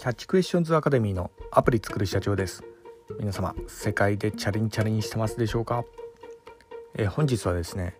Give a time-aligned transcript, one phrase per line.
[0.00, 2.64] キャッチクエスチョンズアカデミーのアプリ作る社長です。
[3.18, 5.84] 皆様世界でチャリンチャリンしてますでしょうか、
[6.96, 7.98] え本日はですね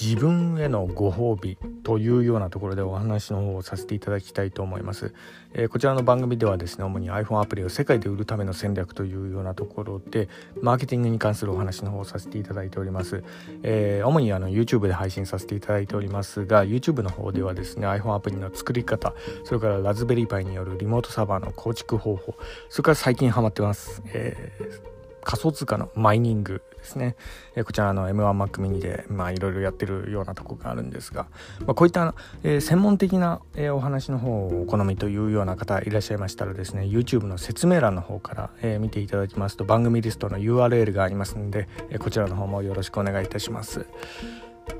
[0.00, 5.14] 自分へのご褒美というようなところでお話の方をさせていただきたいと思います、
[5.54, 10.28] えー、こちらの番組ではですね主に iPhone アプリを世界で売るための戦略というようなところで
[10.60, 13.24] マーケティングに関するお話の方をさせていただいております、
[13.62, 22.34] えー、主にあの YouTube で配信させていただいておりますが YouTube の方ではですね iPhone アプリの作り方それからラズベリーパイによるリモートサーバーの構築方法
[22.68, 24.89] それから最近ハマってます、えー
[25.22, 27.14] 仮想通貨のマイニングですね、
[27.54, 31.26] えこちらの M1Mac mini でいろいろやってるようなとこがあるんですが、
[31.66, 43.86] まあ、こういった、えー、専門的な、えー、お話の方をお好みというような方いらっしゃいましたらですね YouTube の説明欄の方から、えー、見ていただきますと番組リストの URL がありますので、えこちらの方もよろしくお願いいたします。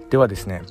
[0.09, 0.63] ではですね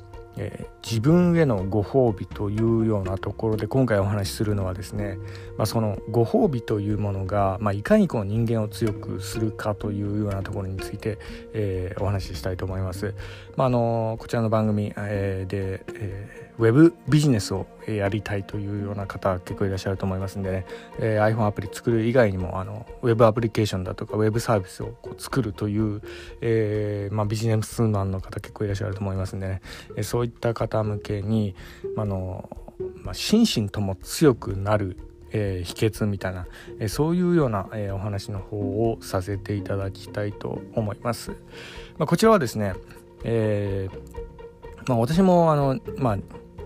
[0.42, 5.18] えー、自分へのご褒美というようなところで今回お話しするのはですね、
[5.58, 11.18] まあ、そのご褒美というものが、まあ、いかにこの人間を強くするかというようなところについて、
[11.52, 13.14] えー、お話ししたいと思います。
[13.56, 20.66] まあ、あのこちらの番組、えー、で、え、ウェブビジネスをやりたいというような方結構いらっしゃると思いますんでね、
[20.98, 26.02] えー、iPhone アプリ作る以外にもあのウェブアプリケーションだとかウェブサービスをこう作るという、
[26.42, 29.62] えーまあ、ビジネスマンの方結構いらっしゃると思いますんでね、
[29.96, 31.54] え、そういった方向けに
[31.96, 32.50] あの、
[32.96, 34.98] まあ、心身とも強くなる
[35.32, 36.48] えー、秘訣みたいな、
[36.80, 41.30] えー、そういうような、えー、お話の方をさせていただきたいと思います。
[41.98, 42.74] まあ、こちらはですね、
[43.22, 43.88] え
[44.88, 46.18] まあ、私もあの、まあ、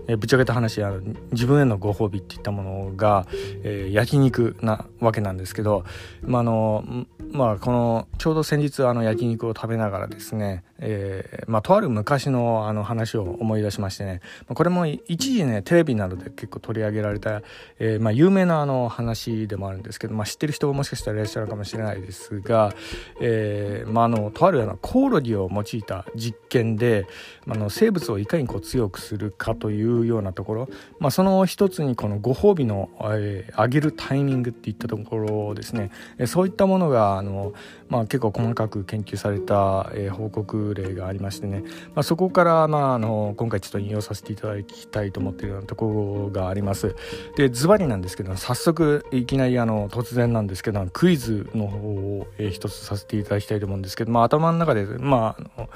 [0.07, 3.27] えぶちゃけた話あの自分へのご褒美っていったものが、
[3.63, 5.83] えー、焼肉なわけなんですけど、
[6.21, 6.83] まあの
[7.31, 17.41] まあ、このちょうど先日あの焼肉を食べながらですね、えーまあ、とある昔のあの話を思い出しましてねこれも一時ねテレビなどで結構取り上げられた、
[17.79, 22.73] えーまあ、有名なあの話でもあるんですけど、まあ、知ってる人ももしかしたらいらっしゃるかもしれないですが、
[23.19, 27.07] えーまあ、あのとあるようなコオロギを用いた実験で、
[27.47, 30.69] あの生物をいかにこう強くするかといううようなところ、
[30.99, 37.53] まあ、その一つにこのご褒美の、えー、上げるタイミングっていったところですね、え、そういったものがあの、
[37.89, 41.63] まあ、結構細かく研究された、え、報告例がありましてね、
[41.93, 46.95] まあ、そこから、まあ、あの今回ちょっと引用させていただきたいと思っているようなところがあります。
[47.35, 55.69] でズバリなんですけど早速いきなりあの突然なんですけどクイズの方を、えー、一つさせていただきたいと思うんですけど、まあ、頭の中でまあの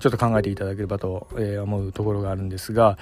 [0.00, 2.98] ちょっと考えていただければと、えー、思うところがあるんですが、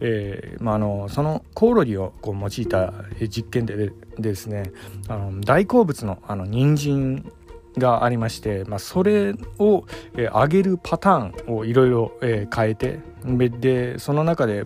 [0.00, 2.92] ええまあ、のそのコオロギをこう用いた
[3.28, 4.72] 実験でですね
[5.08, 7.32] あの大好物のあの人参
[7.78, 9.84] がありまして、まあ、それを、
[10.16, 14.64] えー、上げるパターンをいろいろ変えてでその中で、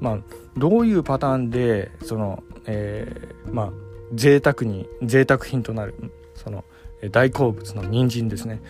[0.00, 0.18] まあ、
[0.56, 3.72] どういうパターンでその、えー、まあ
[4.14, 5.94] 贅沢に贅沢品となる
[6.34, 6.64] その
[7.10, 8.60] 大好物の人参ですね、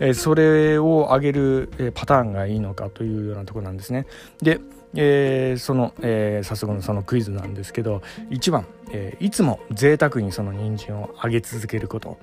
[0.00, 4.06] えそれを上げる、パターンがいいのかというようなとこなんですね。
[4.42, 4.60] で、
[4.94, 12.18] えー、その、えー、早速のそのクイズなんですけど1番、えー、いつも贅沢にその人参を上げ続けること。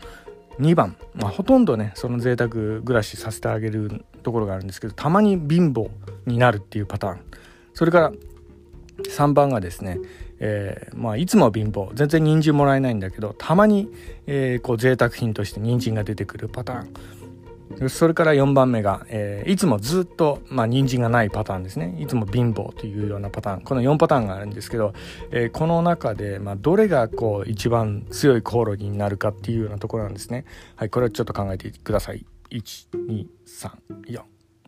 [0.60, 5.90] 2番、まあ、ほとんどねその贅沢暮らしさせてあげるところがあるんですけどたまに貧乏
[6.26, 7.20] になるっていうパターン。
[7.74, 8.12] それから
[9.04, 10.00] 3番がですね、
[10.40, 11.94] えーまあ、いつも貧乏。
[11.94, 13.90] 全然人参もらえないんだけどたまに、
[14.28, 17.90] えー、こう贅沢品として人参が出てくるパターン。
[17.90, 21.98] それから4番目が、えー、いつもずっと、まあ、人参がないパターンですね。
[22.00, 23.62] いつも貧乏というようなパターン。
[23.62, 24.94] この4パターンがあるんですけど、
[25.32, 30.46] え、この中で、まあ、どれがこう一番強いコオロギになるかっていうようなところなんですね。
[30.76, 32.26] はいこれをちょっと考えてください。
[32.52, 34.22] 1234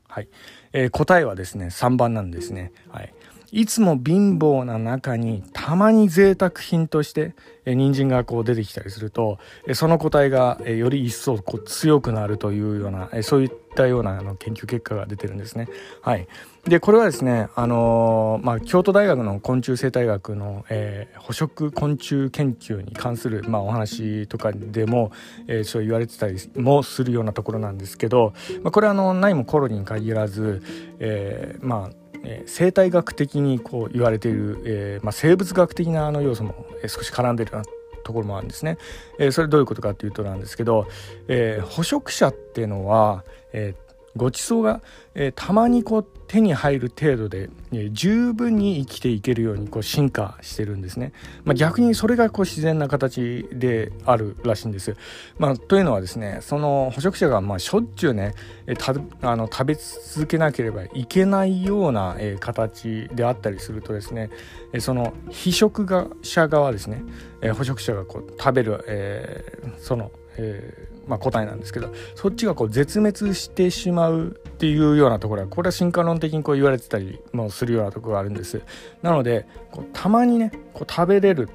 [0.07, 0.29] はい、
[0.73, 2.71] え、答えはですね3番なんですね。
[2.89, 3.13] はい。
[3.51, 7.33] いつも貧乏な中にたまに贅沢品として
[7.65, 9.39] 人参がこう出てきたりすると
[9.73, 15.67] その個体がより一層こう強くなるというようなそういったようなあの研究結果が出てるんですね。
[16.01, 16.27] はい、
[16.65, 25.11] でこれはですね、あのー、まあ、京都大学の昆虫生態学の、えー、捕食昆虫研究に関する、まあ、お話とかでも、
[25.47, 28.33] えー、そう言われてたりもするようなところなんですけど、
[28.63, 30.63] まあ、これはあの何もコロニーに限らず、
[30.99, 37.65] えー、まあえ、生態学的にこう言われている、えまあ、生物学的なあの要素も、え、少し絡んでるような
[38.03, 38.77] ところもあるんですね。
[39.17, 40.87] え、それどういうことかっていうとなんですけど、
[41.29, 43.86] え、捕食者っていうのは、えー
[44.17, 44.81] ごちそうが、
[45.15, 51.13] えー、たまにこう手に入る程度で、え、十分に生きていけるようにこう進化してるんですね、
[51.45, 54.95] まあ、逆にそれがこう自然な形であるらしいんです、
[55.37, 58.33] まあ、というのはですねその捕食者がまあしょっちゅうね、
[58.67, 58.73] え、
[59.21, 64.29] あの食べ続けなければいけないような、え、形であったりするとですね、
[64.73, 65.87] え、その被食
[66.21, 67.03] 者側ですね、
[67.41, 78.61] え、捕食者がこう食べる、えー、その、えーまあ、答えなんですけどそっちがこう絶滅してしまうっていうようなところはこれは進化論的にこう言われてたりもするようなところがあるんです
[79.01, 81.49] なのでこうたまにねこう食べれる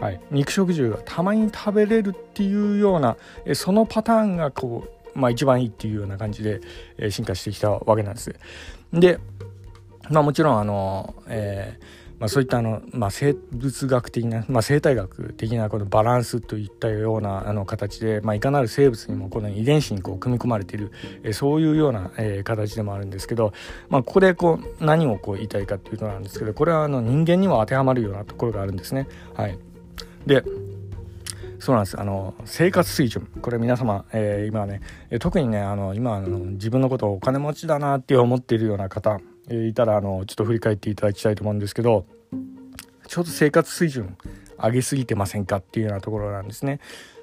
[0.00, 6.60] はい、肉食獣がたまに食べれるっていうようなえそのパターンがこう、まあ、一番いいっていうような感じで、
[6.98, 8.32] え進化してきたわけなんです。
[8.92, 9.18] で、
[10.08, 20.90] まあ、もちろんあの、えーまあ、そういったあの、まあ、生物学的な、まあ、生態学的なこのバランスといったようなあの形で、まあ、いかなる生物にもこの遺伝子にこう組み込まれている、
[21.22, 23.52] えそういうような、えー、形でもあるんですけど、
[23.88, 29.06] まあ、ここでこう何をこう言いたいかっていうとなんですけどこれはあの人間にも当てはまるようなところがあるんですね。
[29.34, 29.58] はい、
[30.26, 30.42] で
[31.60, 32.00] そうなんです。
[32.00, 33.28] あの生活水準。
[33.42, 34.80] これ皆様、えー、今ね
[35.18, 42.06] 特にねあの今あの自分のことをお金持ちだなって思っているような方えいたらあのちょっと振り返っていただきたいと思うんですけど
[43.06, 44.16] ちょうど生活水準
[44.62, 46.80] 上げすぎてませんかっていうようなところなんですね。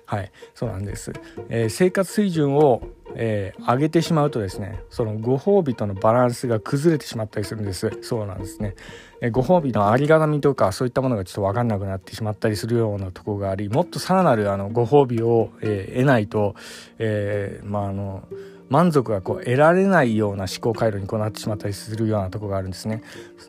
[0.08, 1.14] はいそうなんです、
[1.50, 2.84] えー、生活水準を、
[3.16, 7.90] えー、上げてしまうとですねそのご褒美とのバランスが崩れてしまったりするんです。
[8.02, 8.76] そうなんですね、
[9.22, 16.56] えー、ご褒美のありがたみとかそういったものがちょっと分かんなくなってしまったりするようなところがありもっとさらなるあのご褒美を、え得ないと、
[17.00, 18.28] えまああの
[18.70, 23.04] 満足がこう得られないような思考回路にこうなってしまったりするようなところがあるんですね。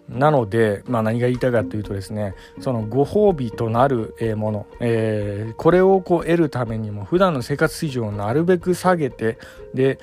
[0.08, 9.38] なので、まあ、何が言いたいかというとですねそのご褒美となるもの、えー、これをこう得るためにも普段の生活水準をなるべく下げて
[9.74, 9.98] で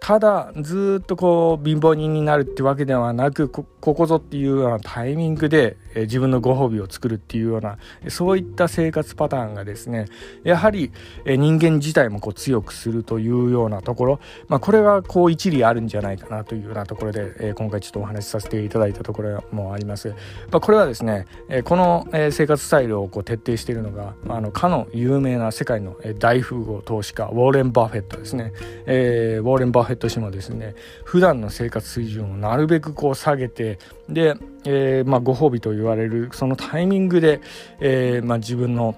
[0.00, 7.78] ただずっとこう貧乏人になるってわけではなくここぞっていうようなタイミングで、え自分のご褒美を作るっていうような
[8.08, 10.06] そういった生活パターンがですね
[10.44, 10.92] やはり、
[11.24, 20.08] え人間自体もこう強くするというようなところ、まあ、これがこう一理あるんじゃないかなというようなところで、え今回ちょっとお話しさせていただいたところもあります。
[20.50, 28.52] まあ、これはですね、えこの、え生活スタイルをこう徹底しているのが、まあ、のかの有名な世界のえ大富豪投資家ウォーレン・バフェットですね、
[28.86, 30.74] えー、ウォーレン・バフェット氏もですね。
[31.04, 33.78] 普段の生活水準をなるべくこう下げて
[34.08, 37.40] で、えー、まあ、ご褒美と言われるそのタイミングで、
[37.80, 38.96] えー、まあ、自分の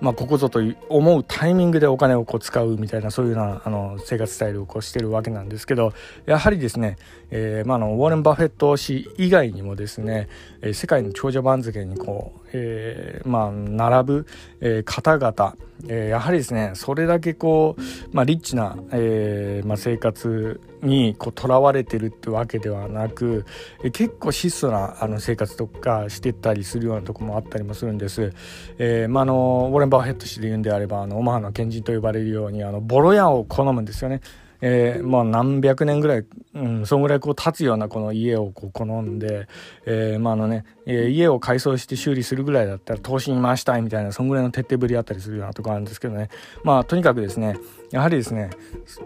[0.00, 5.92] まあ、ここぞと思うタイミングでお金をこう使うみたいなそういうようなあの生活スタイルをこうしてるわけなんですけど
[6.26, 6.98] やはりですね、
[7.30, 10.28] えーまあ、のウォーレン・バフェット氏以外にもですね、
[10.60, 14.26] え、世界の長者番付にこう、えーまあ、並ぶ、
[14.60, 15.56] えー、方々、
[15.88, 17.82] えー、やはりですねそれだけこう、
[18.12, 23.44] まあ、リッチな、えーまあ、生活にとらわれてるってわけではなく、
[23.82, 28.32] えー、結構質素なあの生活とかしてたりするようなとこもあったりもするんです。
[28.78, 34.20] えーまあ、あのウォレン・バフェット氏で言うんであればあのオマハの賢人と呼ばれるようにあのボロ屋を好むんですよね。
[34.68, 36.24] えー、まあ何百年ぐらい、
[36.54, 39.46] うん、そんぐらいこう経つようなこの家をこう好んで、
[39.86, 46.30] えー、まああのね、え、家を改装して修理するぐらいだったら投資に回したいみたいなそんぐらいの徹底ぶりあったりするようなとこあるんですけどね。
[46.64, 47.56] まあとにかくですね
[47.92, 48.50] やはりですね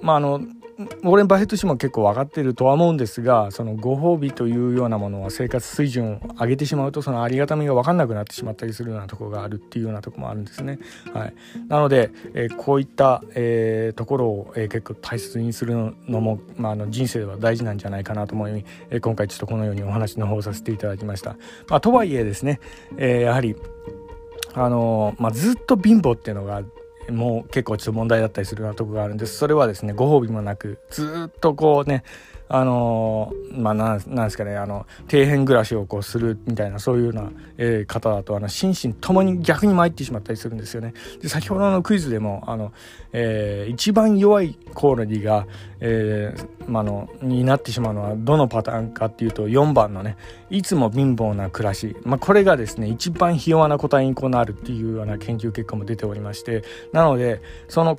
[0.00, 0.40] まああの
[0.80, 10.78] ウォーレン・バフェット氏も結構分かってるとは思うんですがそのご褒美というようなものは生活水準を上げてしまうとそのありがたみが分かんなくなってしまったりするようなとこがあるっていうようなとこもあるんですね。
[11.12, 11.34] はい、
[11.68, 21.36] なので、えー、こういった、えー、ところを、えー、結構大切にするのも、まあ、あの人生では大事なんじゃないかなと思い、えー、今回ちょっとこのようにお話の方させていただきました。
[21.68, 22.60] まあ、とはいえですね、
[22.96, 23.54] えー、やはり
[24.52, 26.62] あのまあ、ずっと貧乏っていうのが
[27.10, 29.36] もう結構ちょっと問題だったりするようなとこがあるんです。
[29.36, 32.04] それはですねご褒美もなくずっとこうね
[32.52, 40.92] あのまあなんなんですかねあの底辺暮らしをこうするみたいなそういうような、えー、方だとあの心身ともに逆に参ってしまったりするんですよね。
[41.22, 42.72] で先ほどのクイズでもあの、
[43.12, 45.46] えー、一番弱いコオロギが、
[45.78, 50.16] えーまのになってしまうのはどのパターンかっていうと4番のね
[50.48, 57.98] いつも貧乏な暮らし、まあ、これがですね一番ひ弱な個体にこうなるっていうような研究結果も出ておりましてなのでその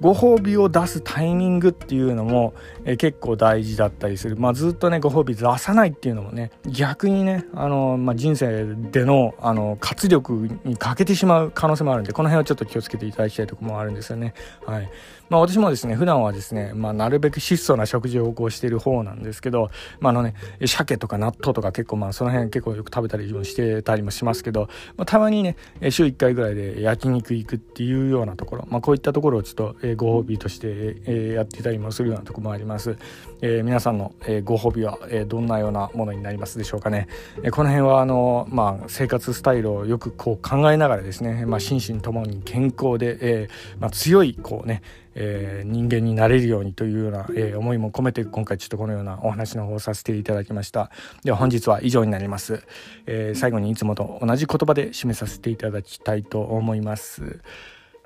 [0.00, 2.54] ご褒美を出すタイミングっていうのも、
[2.84, 14.34] え結構大事だったりする、まあ、ずっとねご褒美出さないっていうのもね逆にねあの、まあ、人生でのあの活力に欠けてしまう可能性もあるんでこの辺はちょっと気をつけていただきたいところもあるんですよね。
[14.64, 14.90] はい
[15.30, 19.70] まあ私もですね、普段はですね、まあなるべく質素な食事をこうしている方なんですけど、
[20.00, 20.34] まああのね、
[20.66, 25.56] 鮭とか納豆とか結構まあその辺結構よく食べたりしてたりもしますけど、まあたまにね、
[25.90, 32.96] 週1回ぐらいで焼肉行くっていうようなところ、まあこういったところをちょっと、ご褒美として、やってたりもするようなところもあります。
[33.40, 37.06] えー、皆さんの、ご褒美は、どんなようなものになりますでしょうかね。
[37.52, 44.82] この辺はあの、まあ生活スタイルをよくこう考えながらですね、まあ心身ともに健康で、えー、まあ、強いこうね、
[45.14, 50.90] えー、人間になれるようにというような、えー、思いも込めて今回ちょっとこのようなお話の方をさせていただきました。
[51.24, 52.62] では本日は以上になります、
[53.06, 57.40] えー、最後にいつもと同じ言葉で締めさせていただきたいと思います。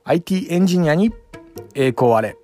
[0.05, 1.13] IT エンジニアに
[1.75, 2.37] 栄光あれ。